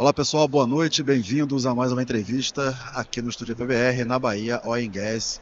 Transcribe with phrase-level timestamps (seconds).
[0.00, 4.58] Olá pessoal, boa noite, bem-vindos a mais uma entrevista aqui no Estúdio PBR na Bahia
[4.64, 5.38] Oil and Gas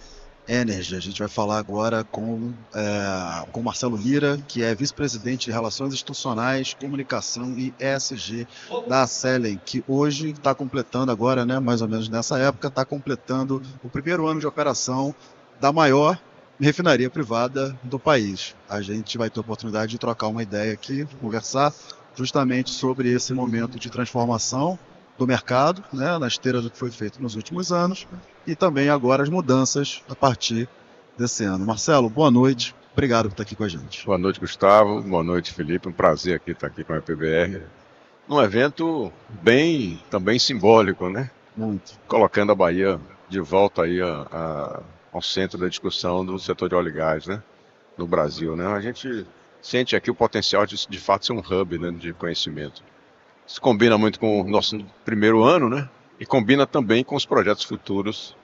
[0.49, 0.97] Energy.
[0.97, 5.95] A gente vai falar agora com é, com Marcelo Lira, que é vice-presidente de Relações
[5.95, 8.49] Institucionais, Comunicação e ESG
[8.89, 13.63] da Selen, que hoje está completando agora, né, mais ou menos nessa época, está completando
[13.85, 15.15] o primeiro ano de operação
[15.61, 16.21] da maior
[16.61, 18.57] refinaria privada do país.
[18.69, 21.73] A gente vai ter a oportunidade de trocar uma ideia aqui, conversar
[22.19, 24.77] justamente sobre esse momento de transformação
[25.17, 28.09] do mercado, né, na esteira do que foi feito nos últimos anos,
[28.47, 30.69] e também agora as mudanças a partir
[31.17, 31.65] desse ano.
[31.65, 32.75] Marcelo, boa noite.
[32.93, 34.05] Obrigado por estar aqui com a gente.
[34.05, 35.01] Boa noite, Gustavo.
[35.03, 35.89] Boa noite, Felipe.
[35.89, 37.63] Um prazer aqui estar aqui com a PBR.
[38.29, 41.31] Num evento bem também simbólico, né?
[41.57, 41.93] Muito.
[42.09, 44.81] Colocando a Bahia de volta aí a, a,
[45.13, 47.41] ao centro da discussão do setor de óleo e gás, né?
[47.97, 48.67] No Brasil, né?
[48.67, 49.25] A gente
[49.61, 52.83] sente aqui o potencial de, de fato ser um hub né, de conhecimento.
[53.47, 55.89] Isso combina muito com o nosso primeiro ano, né?
[56.21, 58.37] E combina também com os projetos futuros.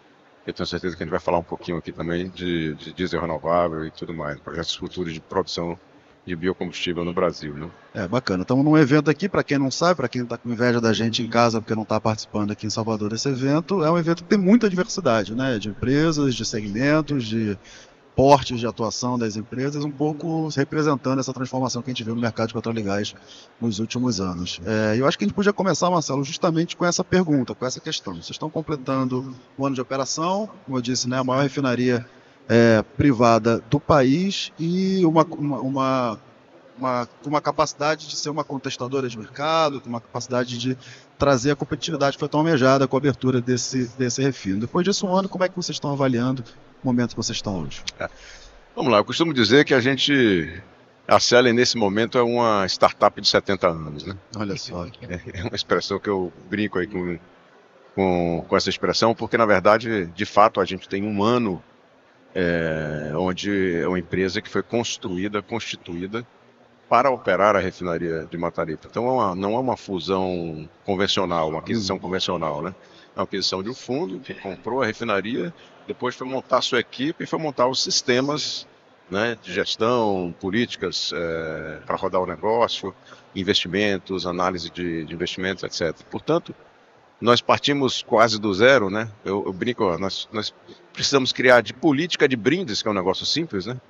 [0.46, 3.20] Eu tenho certeza que a gente vai falar um pouquinho aqui também de, de diesel
[3.20, 4.38] renovável e tudo mais.
[4.40, 5.78] Projetos futuros de produção
[6.26, 7.54] de biocombustível no Brasil.
[7.54, 7.68] Né?
[7.92, 8.42] É, bacana.
[8.42, 11.22] Estamos num evento aqui, para quem não sabe, para quem está com inveja da gente
[11.22, 14.28] em casa porque não está participando aqui em Salvador desse evento, é um evento que
[14.30, 15.58] tem muita diversidade, né?
[15.58, 17.58] De empresas, de segmentos, de
[18.14, 22.20] portes de atuação das empresas, um pouco representando essa transformação que a gente viu no
[22.20, 23.14] mercado de petróleo e gás
[23.60, 24.60] nos últimos anos.
[24.64, 27.80] É, eu acho que a gente podia começar, Marcelo, justamente com essa pergunta, com essa
[27.80, 28.14] questão.
[28.14, 32.06] Vocês estão completando o ano de operação, como eu disse, né, a maior refinaria
[32.48, 36.20] é, privada do país e uma, uma, uma
[36.76, 40.76] uma, uma capacidade de ser uma contestadora de mercado, com uma capacidade de
[41.16, 44.60] trazer a competitividade que foi tão almejada com a abertura desse, desse refino.
[44.60, 46.42] Depois disso, um ano, como é que vocês estão avaliando
[46.84, 47.82] momento que vocês estão hoje?
[47.98, 48.08] É.
[48.74, 50.62] Vamos lá, eu costumo dizer que a gente,
[51.06, 54.16] a Celen nesse momento é uma startup de 70 anos, né?
[54.36, 54.86] Olha só.
[54.86, 57.18] É, é uma expressão que eu brinco aí com,
[57.94, 61.62] com, com essa expressão, porque na verdade, de fato, a gente tem um ano
[62.34, 66.26] é, onde é uma empresa que foi construída, constituída,
[66.88, 68.88] para operar a refinaria de Mataripa.
[68.90, 72.74] Então é uma, não é uma fusão convencional, uma aquisição convencional, né?
[73.16, 75.54] Aquisição de um fundo que comprou a refinaria,
[75.86, 78.66] depois foi montar sua equipe e foi montar os sistemas
[79.10, 82.94] né, de gestão, políticas é, para rodar o negócio,
[83.34, 85.94] investimentos, análise de, de, investimentos, etc.
[86.10, 86.54] Portanto,
[87.20, 89.08] nós partimos quase do zero, né?
[89.24, 90.52] Eu, eu brinco, nós, nós
[90.92, 93.80] precisamos criar de política de brindes, que é um negócio simples, né?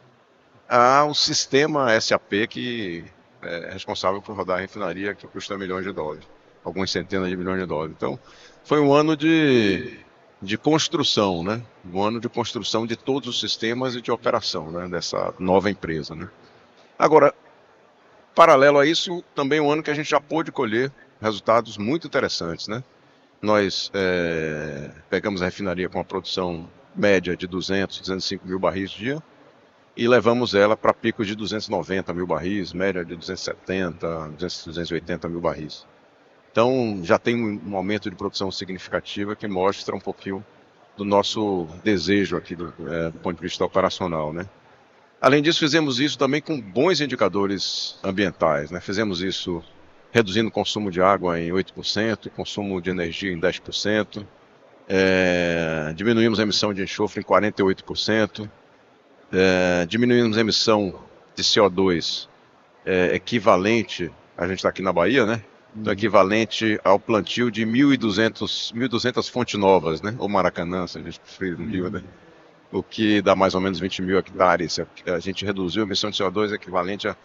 [0.68, 3.04] a um sistema SAP que
[3.42, 6.24] é responsável por rodar a refinaria que custa milhões de dólares,
[6.64, 7.94] algumas centenas de milhões de dólares.
[7.96, 8.18] Então,
[8.64, 9.98] foi um ano de,
[10.40, 11.62] de construção, né?
[11.92, 14.88] Um ano de construção de todos os sistemas e de operação, né?
[14.88, 16.28] Dessa nova empresa, né?
[16.98, 17.34] Agora,
[18.34, 22.66] paralelo a isso, também um ano que a gente já pôde colher resultados muito interessantes,
[22.66, 22.82] né?
[23.42, 29.22] Nós é, pegamos a refinaria com uma produção média de 200, 205 mil barris dia,
[29.96, 35.86] e levamos ela para picos de 290 mil barris, média de 270, 280 mil barris.
[36.54, 40.44] Então já tem um aumento de produção significativa que mostra um pouquinho
[40.96, 44.48] do nosso desejo aqui do, é, do ponto de vista operacional, né?
[45.20, 48.80] Além disso, fizemos isso também com bons indicadores ambientais, né?
[48.80, 49.64] Fizemos isso
[50.12, 54.24] reduzindo o consumo de água em 8%, consumo de energia em 10%,
[54.88, 58.48] é, diminuímos a emissão de enxofre em 48%,
[59.32, 61.00] é, diminuímos a emissão
[61.34, 62.28] de CO2
[62.86, 65.42] é, equivalente, a gente está aqui na Bahia, né?
[65.76, 70.14] Então, equivalente ao plantio de 1.200, 1.200 fontes novas, né?
[70.18, 72.02] Ou Maracanã, se a gente preferir no Rio, né?
[72.70, 74.78] O que dá mais ou menos 20 mil hectares.
[75.06, 77.16] A gente reduziu a emissão de CO2 equivalente a,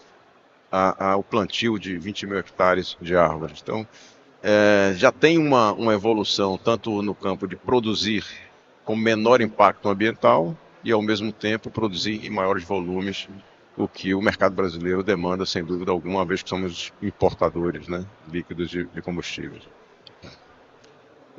[0.72, 3.60] a, ao plantio de 20 mil hectares de árvores.
[3.62, 3.88] Então,
[4.42, 8.24] é, já tem uma, uma evolução tanto no campo de produzir
[8.86, 13.28] com menor impacto ambiental, e, ao mesmo tempo, produzir em maiores volumes
[13.77, 18.69] o que o mercado brasileiro demanda, sem dúvida alguma, vez que somos importadores né, líquidos
[18.69, 19.63] de, de combustíveis.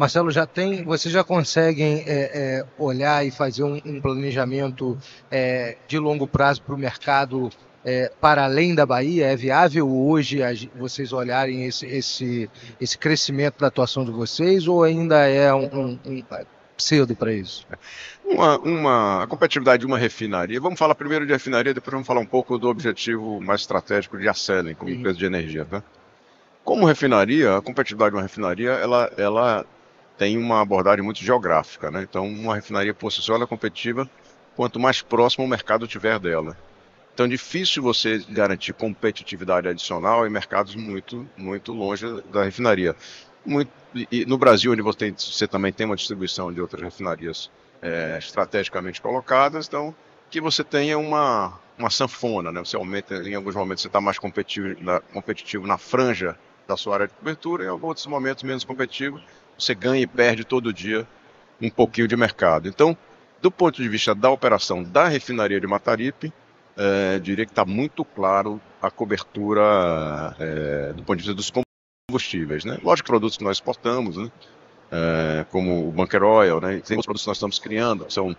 [0.01, 4.97] Marcelo, já tem, vocês já conseguem é, é, olhar e fazer um, um planejamento
[5.31, 7.51] é, de longo prazo para o mercado
[7.85, 9.27] é, para além da Bahia?
[9.27, 10.41] É viável hoje
[10.75, 12.51] vocês olharem esse, esse,
[12.81, 16.17] esse crescimento da atuação de vocês ou ainda é um, um, um
[16.81, 17.67] cedo para isso?
[18.25, 20.61] Uma, uma, a competitividade de uma refinaria.
[20.61, 24.29] Vamos falar primeiro de refinaria, depois vamos falar um pouco do objetivo mais estratégico de
[24.29, 24.99] Acelen, como uhum.
[24.99, 25.65] empresa de energia.
[25.65, 25.83] Tá?
[26.65, 29.67] Como refinaria, a competitividade de uma refinaria, ela, ela
[30.17, 31.91] tem uma abordagem muito geográfica.
[31.91, 32.03] Né?
[32.03, 34.09] Então, uma refinaria por si só é competitiva
[34.55, 36.57] quanto mais próximo o mercado tiver dela.
[37.15, 42.95] Então, difícil você garantir competitividade adicional em mercados muito, muito longe da refinaria.
[43.45, 43.71] Muito,
[44.11, 47.51] e no Brasil, onde você, tem, você, também tem uma distribuição de outras refinarias
[47.83, 49.95] é, estrategicamente colocadas, então
[50.31, 52.61] que você tenha uma, uma sanfona, né?
[52.61, 56.39] Você aumenta, em alguns momentos você está mais competitivo na, competitivo na franja
[56.69, 59.21] da sua área de cobertura, em outros momentos menos competitivo,
[59.59, 61.07] você ganha e perde todo dia
[61.61, 62.69] um pouquinho de mercado.
[62.69, 62.97] Então,
[63.43, 66.33] do ponto de vista da operação da refinaria de Mataripe,
[66.77, 71.51] é, diria que está muito claro a cobertura é, do ponto de vista dos
[72.11, 72.65] combustíveis.
[72.65, 72.79] Né?
[72.83, 74.31] Lógico que produtos que nós exportamos, né?
[74.93, 76.81] É, como o bunker oil, né?
[76.81, 78.37] tem outros produtos que nós estamos criando, são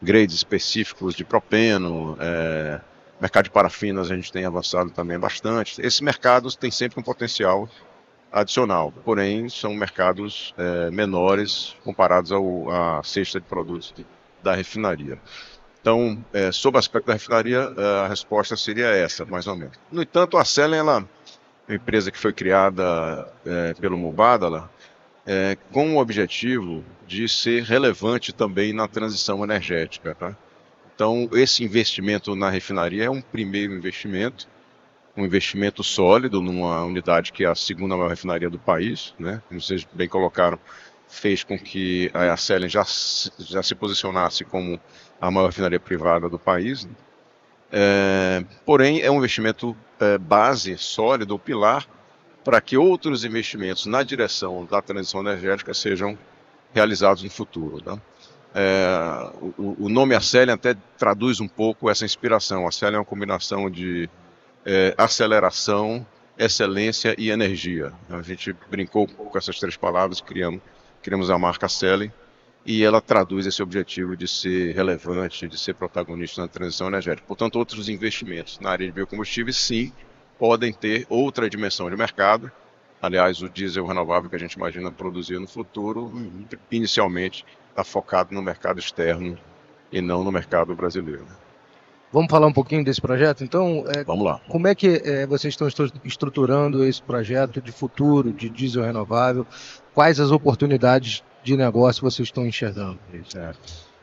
[0.00, 2.80] grades específicos de propeno, é,
[3.20, 5.78] mercado de parafinas a gente tem avançado também bastante.
[5.82, 7.68] Esses mercados têm sempre um potencial
[8.32, 13.92] adicional, porém são mercados é, menores comparados ao, à cesta de produtos
[14.42, 15.18] da refinaria.
[15.80, 19.78] Então, é, sob o aspecto da refinaria, é, a resposta seria essa, mais ou menos.
[19.90, 21.08] No entanto, a Selen, ela,
[21.74, 24.70] empresa que foi criada é, pelo Mubadala,
[25.26, 30.14] é, com o objetivo de ser relevante também na transição energética.
[30.14, 30.36] Tá?
[30.94, 34.48] Então, esse investimento na refinaria é um primeiro investimento,
[35.16, 39.42] um investimento sólido numa unidade que é a segunda maior refinaria do país, né?
[39.48, 40.58] como vocês bem colocaram,
[41.08, 42.84] fez com que a Selen já,
[43.38, 44.80] já se posicionasse como
[45.20, 46.84] a maior refinaria privada do país.
[46.84, 46.92] Né?
[47.72, 51.86] É, porém, é um investimento é, base, sólido, pilar,
[52.44, 56.18] para que outros investimentos na direção da transição energética sejam
[56.72, 57.82] realizados no futuro.
[57.84, 58.00] Né?
[58.54, 62.66] É, o, o, nome Acelian até traduz um pouco essa inspiração.
[62.66, 64.08] Acelian é uma combinação de
[64.64, 66.04] é, aceleração,
[66.38, 67.92] excelência e energia.
[68.08, 70.60] A gente brincou com essas três palavras, criamos
[71.02, 72.12] criamos a marca Celi
[72.64, 77.26] e ela traduz esse objetivo de ser relevante, de ser protagonista na transição energética.
[77.26, 79.92] Portanto, outros investimentos na área de biocombustíveis, sim,
[80.38, 82.50] podem ter outra dimensão de mercado.
[83.00, 86.12] Aliás, o diesel renovável que a gente imagina produzir no futuro,
[86.70, 89.38] inicialmente, está focado no mercado externo
[89.90, 91.26] e não no mercado brasileiro.
[92.12, 93.84] Vamos falar um pouquinho desse projeto, então?
[93.96, 94.40] É, Vamos lá.
[94.48, 95.68] Como é que é, vocês estão
[96.04, 99.46] estruturando esse projeto de futuro de diesel renovável?
[99.94, 102.98] Quais as oportunidades de negócio vocês estão enxergando?
[103.36, 103.52] É.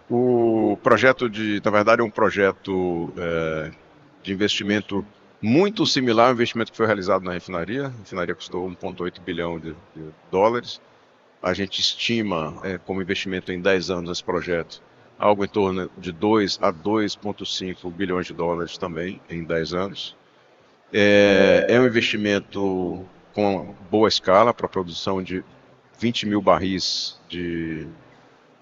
[0.10, 3.72] O projeto de, na verdade, é um projeto é,
[4.24, 5.06] de investimento
[5.42, 7.88] muito similar ao investimento que foi realizado na refinaria.
[7.88, 10.82] A refinaria custou 1,8 bilhão de, de, dólares.
[11.42, 14.82] A gente estima, é, como investimento em 10 anos, esse projeto
[15.20, 20.16] algo em torno de 2 a 2,5 bilhões de dólares também em 10 anos.
[20.94, 25.44] É, é um investimento com boa escala para a produção de
[26.00, 27.88] 20 mil barris de,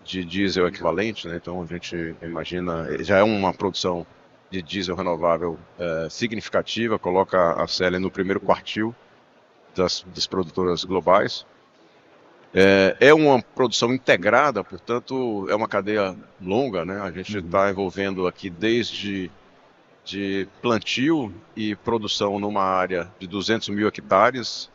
[0.04, 1.38] de diesel equivalente, né?
[1.38, 4.06] então a gente imagina, já é uma produção
[4.50, 8.96] de diesel renovável é, significativa, coloca a Célia no primeiro quartil
[9.76, 11.46] das, das produtoras globais.
[12.54, 17.02] É, é, uma produção integrada, portanto, é uma cadeia longa, né?
[17.02, 17.70] A gente está uhum.
[17.70, 19.30] envolvendo aqui desde
[20.06, 24.70] de plantio e produção numa área de 200 mil hectares,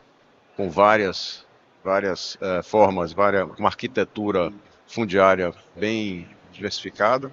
[0.57, 1.47] com várias,
[1.85, 4.53] várias é, formas, várias, uma arquitetura
[4.87, 7.31] fundiária bem diversificada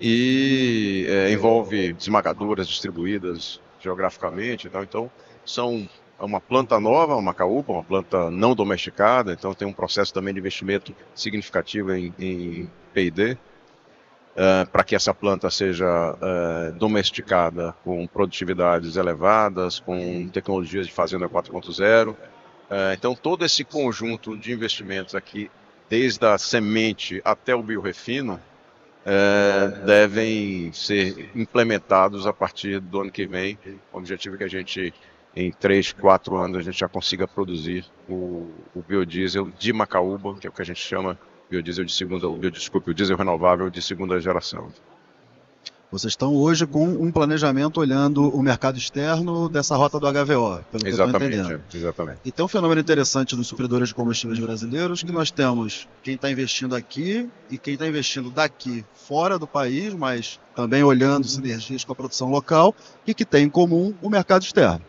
[0.00, 5.10] e é, envolve esmagadoras distribuídas geograficamente, então
[5.44, 5.88] são
[6.22, 10.32] é uma planta nova, uma caúpa, uma planta não domesticada, então tem um processo também
[10.32, 13.38] de investimento significativo em, em P&D, uh,
[14.36, 21.28] eh, para que essa planta seja uh, domesticada com produtividades elevadas, com tecnologias de fazenda
[21.28, 22.14] 4.0.
[22.72, 25.50] Eh, então todo esse conjunto de investimentos aqui,
[25.90, 28.40] desde a semente até o biorefino,
[29.84, 33.58] devem ser implementados a partir do ano que vem.
[33.92, 34.94] O objetivo é que a gente
[35.34, 40.46] em 3, 4 anos a gente já consiga produzir o, o biodiesel de Macaúba, que
[40.46, 41.18] é o que a gente chama
[41.50, 44.72] biodiesel de segunda, bio, desculpe, o diesel renovável de segunda geração.
[45.92, 50.86] Vocês estão hoje com um planejamento olhando o mercado externo dessa rota do HVO, pelo
[50.88, 51.62] exatamente, que eu entendendo.
[51.74, 52.20] Exatamente.
[52.24, 56.30] E tem um fenômeno interessante dos supridores de combustíveis brasileiros, que nós temos quem está
[56.30, 61.92] investindo aqui e quem está investindo daqui, fora do país, mas também olhando sinergias com
[61.92, 62.74] a produção local,
[63.06, 64.80] e que tem em comum o mercado externo.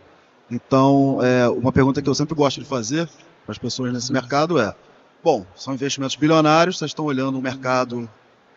[0.49, 3.09] Então, é, uma pergunta que eu sempre gosto de fazer
[3.45, 4.73] para as pessoas nesse mercado é:
[5.21, 8.09] bom, são investimentos bilionários, vocês estão olhando um mercado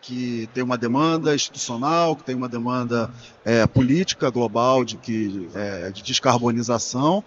[0.07, 3.11] que tem uma demanda institucional, que tem uma demanda
[3.43, 7.21] é, política global de, que, é, de descarbonização,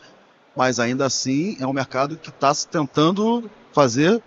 [0.56, 4.22] mas ainda assim é um mercado que está tentando fazer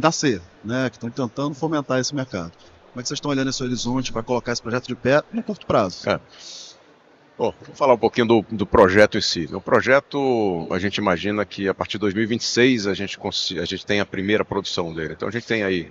[0.00, 0.90] nascer, né?
[0.90, 2.52] que estão tentando fomentar esse mercado.
[2.92, 5.42] Como é que vocês estão olhando esse horizonte para colocar esse projeto de pé no
[5.42, 6.08] curto prazo?
[6.08, 6.20] É.
[7.38, 9.48] Bom, vou falar um pouquinho do, do projeto em si.
[9.50, 13.18] O projeto, a gente imagina que a partir de 2026 a gente,
[13.58, 15.14] a gente tem a primeira produção dele.
[15.14, 15.90] Então a gente tem aí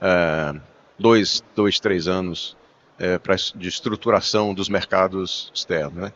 [0.00, 0.60] é,
[0.98, 2.56] dois, dois, três anos
[2.98, 5.94] é, pra, de estruturação dos mercados externos.
[5.94, 6.12] Né?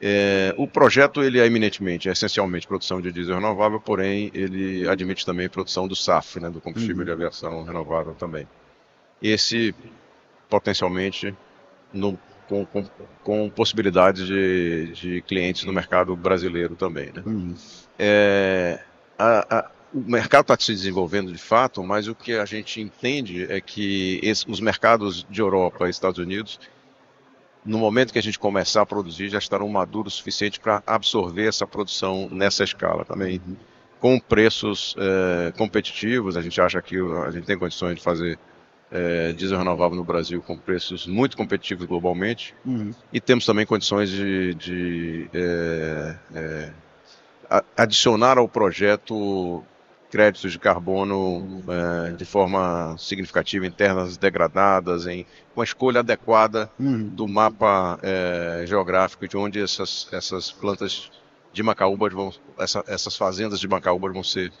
[0.00, 5.26] É, o projeto ele é eminentemente, é essencialmente produção de diesel renovável, porém ele admite
[5.26, 7.04] também produção do SAF, né, do combustível uhum.
[7.04, 8.46] de aviação renovável também.
[9.20, 9.74] Esse
[10.48, 11.34] potencialmente
[11.92, 12.18] no
[12.48, 12.84] com, com,
[13.22, 17.12] com possibilidades de, de, clientes no mercado brasileiro também.
[17.12, 17.22] Né?
[17.26, 17.54] Uhum.
[17.98, 18.80] É,
[19.18, 23.50] a, a, o mercado está se desenvolvendo de fato, mas o que a gente entende
[23.50, 26.60] é que esse, os mercados de Europa e Estados Unidos,
[27.64, 31.48] no momento que a gente começar a produzir, já estarão maduros o suficiente para absorver
[31.48, 33.40] essa produção nessa escala também.
[33.46, 33.56] Uhum.
[33.98, 38.38] Com preços é, competitivos, a gente acha que a gente tem condições de fazer
[38.90, 42.92] é, diesel renovável no Brasil com preços muito competitivos globalmente uhum.
[43.12, 46.72] e temos também condições de, de é,
[47.76, 49.64] adicionar ao projeto
[50.10, 57.08] créditos de carbono é, de forma significativa em terras degradadas, em uma escolha adequada uhum.
[57.08, 61.10] do mapa é, geográfico de onde essas, essas plantas
[61.52, 64.52] de macaúbas vão, essa, essas fazendas de macaúbas vão ser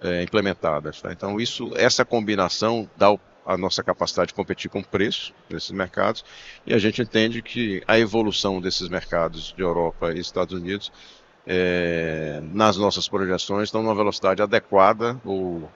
[0.00, 1.00] é, implementadas.
[1.00, 1.12] Tá?
[1.12, 6.24] Então isso, essa combinação dá a nossa capacidade de competir com preço nesses mercados
[6.66, 10.92] e a gente entende que a evolução desses mercados de Europa e Estados Unidos
[11.46, 15.68] é, nas nossas projeções estão numa velocidade adequada ou,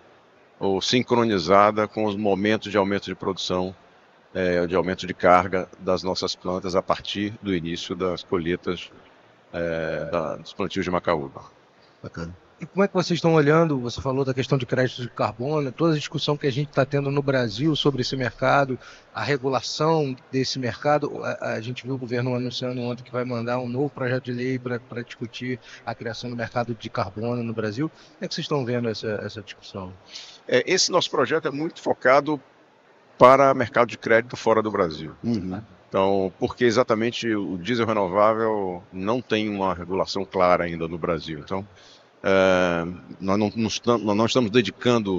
[0.59, 3.75] ou sincronizada com os momentos de aumento de produção,
[4.35, 8.91] é, de aumento de carga das nossas plantas a partir do início das colheitas
[9.53, 11.43] é, da, dos plantios de macaúba.
[12.03, 12.46] Bacana.
[12.59, 13.79] E como é que vocês estão olhando?
[13.81, 16.87] Você falou da questão de crédito de carbono, toda a discussão que a gente está
[16.87, 18.79] tendo no Brasil sobre esse mercado,
[19.15, 21.23] a regulação desse mercado.
[21.23, 24.33] A, a, gente viu o governo anunciando ontem que vai mandar um novo projeto de
[24.33, 27.91] lei para discutir a criação do mercado de carbono no Brasil.
[27.91, 29.93] Como é que vocês estão vendo essa, essa discussão?
[30.49, 32.41] É, esse nosso projeto é muito focado
[33.19, 35.13] para mercado de crédito fora do Brasil.
[35.23, 35.61] Uhum.
[35.89, 41.39] Então, porque exatamente o diesel renovável não tem uma regulação clara ainda no Brasil.
[41.39, 41.67] Então,
[42.27, 45.19] Uh, nós, não, nós, não, estamos dedicando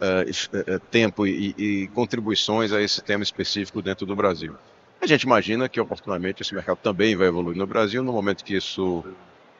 [0.00, 4.56] uh, tempo e, e, contribuições a esse tema específico dentro do Brasil.
[5.00, 8.56] A gente imagina que, oportunamente, esse mercado também vai evoluir no Brasil no momento que
[8.56, 9.04] isso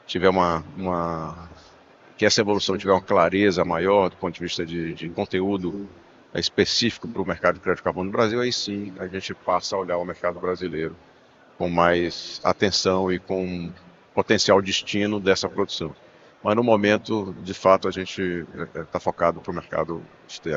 [0.04, 1.48] tiver uma, uma
[2.18, 5.88] que essa evolução tiver uma clareza maior do ponto de vista de, de conteúdo
[6.34, 9.78] específico para o mercado de crédito carbono no Brasil, aí sim a gente passa a
[9.78, 10.96] olhar o mercado brasileiro
[11.56, 13.72] com mais atenção e com
[14.12, 15.94] potencial destino dessa produção.
[16.42, 20.02] Mas no momento, de fato, a gente está é, focado para o mercado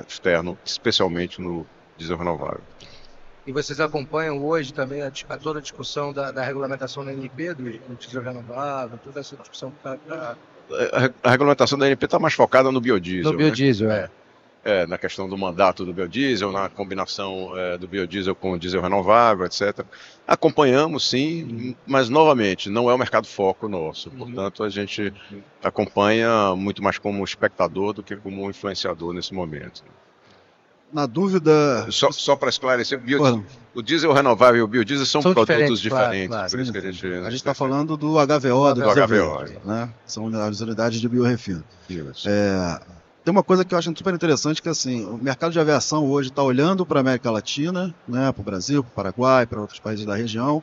[0.08, 1.66] externo, especialmente no
[1.98, 2.62] diesel renovável.
[3.46, 7.54] E vocês acompanham hoje também a, a toda a discussão da, da, regulamentação da NP
[7.54, 9.98] do, do diesel renovável, toda essa discussão que está.
[9.98, 10.38] Tá...
[10.94, 13.32] A, a, regulamentação da NP está mais focada no biodiesel.
[13.34, 14.00] No biodiesel, né?
[14.06, 14.23] é
[14.64, 18.82] é, na questão do mandato do biodiesel, na combinação é, do biodiesel com o diesel
[18.82, 19.86] renovável, etc.
[20.26, 24.10] Acompanhamos, sim, mas novamente não é o mercado foco nosso.
[24.10, 24.18] Uhum.
[24.18, 25.14] Portanto, a gente
[25.62, 29.84] acompanha muito mais como espectador do que como influenciador nesse momento.
[30.94, 31.88] Na dúvida.
[31.90, 33.44] Só, só para esclarecer, bio...
[33.74, 36.28] o diesel renovável e o biodiesel são, são produtos diferentes.
[36.28, 37.26] Claro, claro.
[37.26, 39.90] a gente está falando do HVO, do, do HVO, né?
[40.06, 41.64] São as unidades de biorefino.
[41.90, 42.30] Isso.
[42.30, 42.80] É,
[43.24, 46.30] tem uma coisa que eu acho super interessante que assim, o mercado de aviação hoje
[46.30, 49.80] está olhando para a América Latina, né, para o Brasil, para o Paraguai, para outros
[49.80, 50.62] países da região,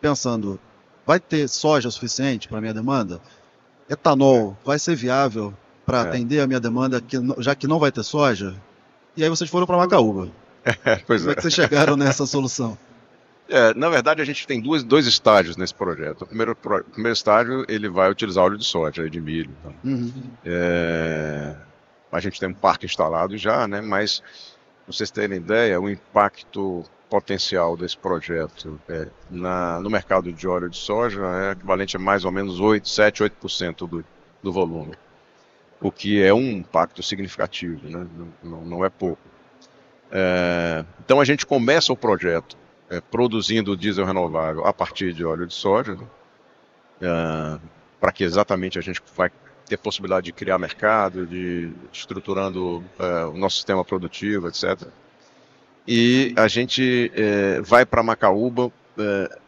[0.00, 0.58] pensando,
[1.04, 3.20] vai ter soja suficiente para a minha demanda?
[3.88, 5.52] Etanol vai ser viável
[5.84, 6.00] para é.
[6.02, 8.54] atender a minha demanda, que, já que não vai ter soja?
[9.16, 10.28] E aí vocês foram para Macaúba.
[10.84, 11.34] É, pois Como é.
[11.36, 12.76] que vocês chegaram nessa solução?
[13.48, 16.22] É, na verdade, a gente tem duas, dois estágios nesse projeto.
[16.22, 19.50] O primeiro, primeiro estágio ele vai utilizar óleo de soja, de milho.
[19.60, 19.74] Então.
[19.84, 20.12] Uhum.
[20.44, 21.54] É,
[22.16, 23.80] a gente tem um parque instalado já, né?
[23.80, 24.22] Mas,
[24.86, 30.76] vocês terem ideia, o impacto potencial desse projeto é, na, no mercado de óleo de
[30.76, 34.04] soja é equivalente a mais ou menos 8, 7, 8% do,
[34.42, 34.94] do volume,
[35.80, 38.06] o que é um impacto significativo, né?
[38.42, 39.22] não, não é pouco.
[40.10, 42.56] É, então a gente começa o projeto
[42.88, 46.06] é, produzindo diesel renovável a partir de óleo de soja, né?
[47.02, 47.60] é,
[48.00, 49.30] para que exatamente a gente vai
[49.68, 54.88] ter possibilidade de criar mercado, de estruturando é, o nosso sistema produtivo, etc.
[55.86, 59.38] E a gente é, vai para Macaúba é,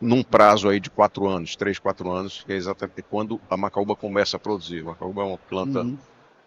[0.00, 3.96] num prazo aí de quatro anos, três, quatro anos, que é exatamente quando a Macaúba
[3.96, 4.82] começa a produzir.
[4.82, 5.98] A Macaúba é uma planta uhum.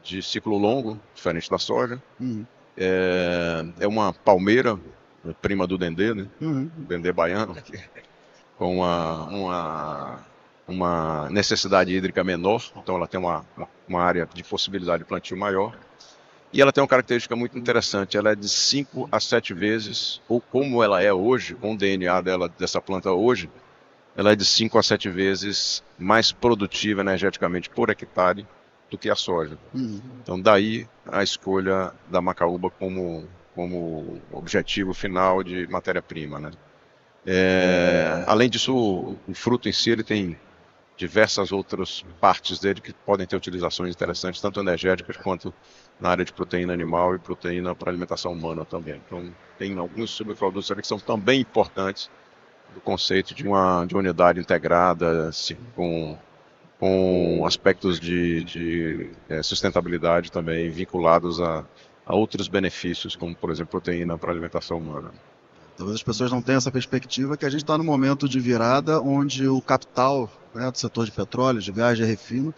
[0.04, 2.02] de ciclo longo, diferente da soja.
[2.20, 2.46] Uhum.
[2.78, 4.80] É, é, uma palmeira,
[5.42, 6.28] prima do dendê, né?
[6.40, 6.70] Uhum.
[6.78, 7.56] Dendê baiano.
[8.58, 10.20] com uma, uma,
[10.70, 13.46] uma necessidade hídrica menor, então ela tem uma,
[13.88, 15.78] uma área de possibilidade de plantio maior.
[16.52, 20.42] E ela tem uma característica muito interessante, ela é de 5 a 7 vezes, ou
[20.42, 23.50] como ela é hoje, com o DNA dela, dessa planta hoje,
[24.16, 28.48] ela é de 5 a 7 vezes mais produtiva energeticamente por hectare
[28.90, 29.58] do que a soja.
[29.74, 30.02] Uhum.
[30.22, 36.40] Então daí a escolha da macaúba como, como objetivo final de matéria-prima.
[36.40, 36.52] Né?
[37.26, 40.38] É, além disso, o, o, fruto em si ele tem
[41.00, 45.54] diversas outras partes dele que podem ter utilizações interessantes, tanto energéticas quanto
[45.98, 49.02] na área de proteína animal e proteína para alimentação humana também.
[49.06, 52.12] Então tem alguns subprodutos ali que são também importantes
[52.74, 56.18] do conceito de uma, de uma unidade integrada assim, com
[56.78, 61.66] com aspectos de, de é, sustentabilidade também vinculados a,
[62.06, 65.12] a outros benefícios, como, por exemplo, proteína para alimentação humana.
[65.80, 69.02] Talvez as pessoas não tenham essa perspectiva que a gente está no momento de virada
[69.02, 72.54] onde o capital né, do setor de petróleo, de gás, de refino,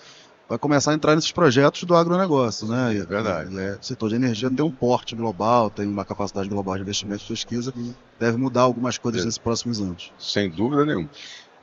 [0.50, 2.68] vai começar a entrar nesses projetos do agronegócio.
[2.68, 2.98] Né?
[2.98, 3.56] É verdade.
[3.60, 7.24] É, o setor de energia tem um porte global, tem uma capacidade global de investimento
[7.24, 7.72] e pesquisa,
[8.20, 9.26] deve mudar algumas coisas é.
[9.26, 10.12] nesses próximos anos.
[10.18, 11.08] Sem dúvida nenhuma.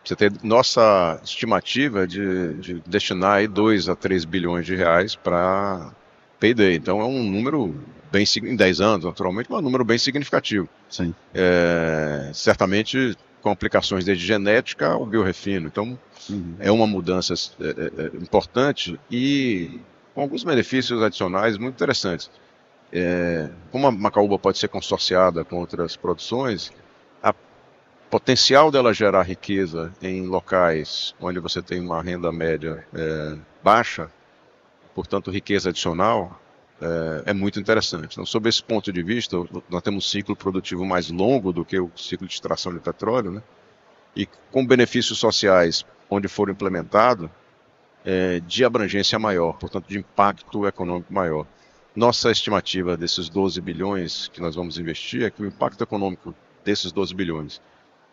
[0.05, 5.91] Você tem nossa estimativa de, de destinar aí 2 a 3 bilhões de reais para
[6.39, 6.77] Payday.
[6.77, 7.75] Então é um número
[8.11, 10.69] bem em 10 anos, naturalmente, mas um número bem significativo.
[10.89, 11.15] Sim.
[11.35, 15.69] É, certamente com aplicações desde genética ao biorefino.
[15.69, 15.99] Então
[16.29, 16.57] uhum.
[16.59, 19.81] é uma mudança é, é, é, importante e
[20.15, 22.31] com alguns benefícios adicionais muito interessantes.
[22.93, 26.73] É, como a macaúba pode ser consorciada com outras produções,
[28.09, 34.11] potencial dela gerar riqueza em locais onde você tem uma renda média é, baixa,
[34.95, 36.41] portanto riqueza adicional,
[36.81, 38.13] é, é, muito interessante.
[38.13, 39.37] Então, sob esse ponto de vista,
[39.69, 43.33] nós temos um ciclo produtivo mais longo do que o ciclo de extração de petróleo,
[43.33, 43.43] né?
[44.15, 47.29] e com benefícios sociais onde foram implementados,
[48.05, 51.47] é, de abrangência maior, portanto de impacto econômico maior.
[51.95, 56.93] Nossa estimativa desses 12 bilhões que nós vamos investir é que o impacto econômico desses
[56.93, 57.61] 12 bilhões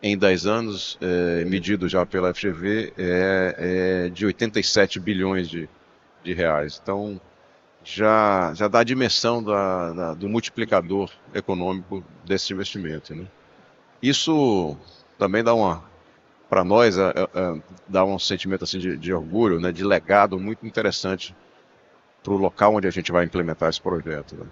[0.02, 5.68] em 10 anos, é, medido já pela FGV, é, é, de 87 bilhões de,
[6.22, 6.80] de reais.
[6.82, 7.20] Então,
[7.86, 13.14] já, já dá a dimensão da, da, do multiplicador econômico desse investimento.
[13.14, 13.26] Né?
[14.02, 14.76] Isso
[15.16, 15.84] também dá uma,
[16.50, 20.66] para nós, é, é, dá um sentimento assim, de, de orgulho, né, de legado muito
[20.66, 21.34] interessante
[22.24, 24.34] para o local onde a gente vai implementar esse projeto.
[24.34, 24.46] Né?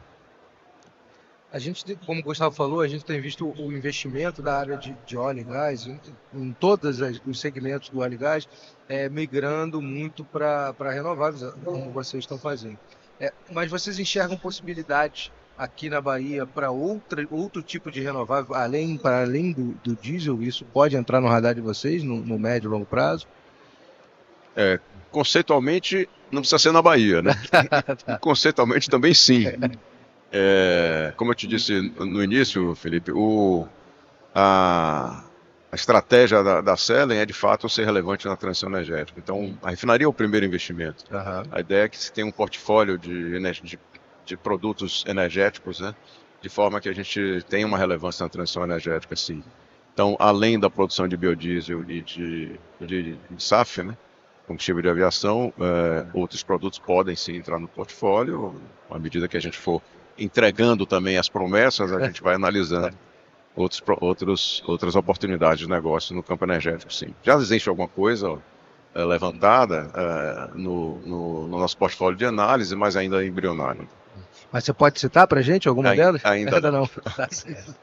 [1.52, 4.96] A gente, como o Gustavo falou, a gente tem visto o investimento da área de,
[5.04, 6.00] de óleo e gás, em,
[6.32, 8.48] em todos os segmentos do óleo e gás,
[8.88, 12.78] é, migrando muito para renováveis, como vocês estão fazendo.
[13.20, 19.22] É, mas vocês enxergam possibilidades aqui na Bahia para outro tipo de renovável, além, para
[19.22, 20.42] além do, do, diesel?
[20.42, 23.26] Isso pode entrar no radar de vocês no, no médio e longo prazo?
[24.56, 24.78] É,
[25.10, 27.32] conceitualmente, não precisa ser na Bahia, né?
[28.20, 29.44] conceitualmente também sim.
[30.32, 33.66] É, como eu te disse no início, Felipe, o,
[34.34, 35.23] a,
[35.74, 39.18] a estratégia da, da Selen é de fato ser relevante na transição energética.
[39.18, 41.04] Então, a refinaria é o primeiro investimento.
[41.10, 41.42] Uhum.
[41.50, 43.78] A ideia é que se tenha um portfólio de, de,
[44.24, 45.92] de, produtos energéticos, né,
[46.40, 49.42] de forma que a gente tenha uma relevância na transição energética, sim.
[49.92, 53.96] Então, além da produção de biodiesel e de, de, de SAF, né,
[54.46, 58.54] combustível de aviação, é, outros produtos podem sim entrar no portfólio,
[58.88, 59.82] à medida que a gente for
[60.16, 62.96] entregando também as promessas, a gente vai analisando
[63.56, 67.14] outros, outros, outras oportunidades de negócio no campo energético, sim.
[67.22, 68.38] Já existe alguma coisa
[68.94, 73.88] é, levantada é, no, no, no, nosso portfólio de análise, mas ainda embrionário.
[74.52, 76.24] Mas você pode citar para a gente alguma ainda, delas?
[76.24, 76.86] Ainda, ainda não.
[77.16, 77.74] Tá certo.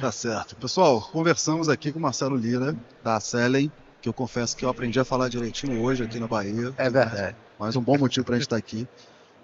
[0.00, 0.56] tá certo.
[0.56, 5.00] Pessoal, conversamos aqui com o Marcelo Lira, da Selen, que eu confesso que eu aprendi
[5.00, 6.74] a falar direitinho hoje aqui na Bahia.
[6.76, 7.36] É verdade.
[7.58, 8.86] Mais um bom motivo para a gente estar aqui.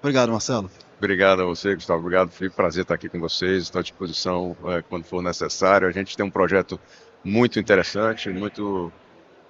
[0.02, 0.68] Obrigado, Marcelo.
[0.98, 2.00] Obrigado a você, Gustavo.
[2.00, 2.56] Obrigado, Felipe.
[2.56, 3.62] Prazer estar aqui com vocês.
[3.62, 5.86] Estou à disposição é, quando for necessário.
[5.86, 6.78] A gente tem um projeto
[7.24, 8.92] muito interessante, muito,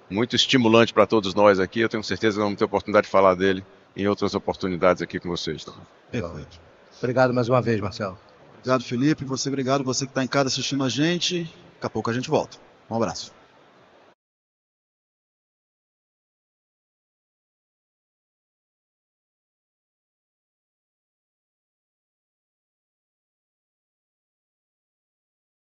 [0.09, 1.79] muito estimulante para todos nós aqui.
[1.79, 3.65] Eu tenho certeza que vamos ter a oportunidade de falar dele
[3.97, 5.65] em outras oportunidades aqui com vocês.
[6.11, 6.61] Perfeito.
[6.99, 8.17] Obrigado mais uma vez, Marcelo.
[8.59, 9.25] Obrigado, Felipe.
[9.25, 9.83] Você, obrigado.
[9.83, 11.43] Você que está em casa assistindo a gente.
[11.75, 12.57] Daqui a pouco a gente volta.
[12.89, 13.33] Um abraço.